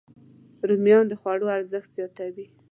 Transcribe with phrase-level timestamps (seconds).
[0.69, 2.47] رومیان د خوړو ارزښت زیاتوي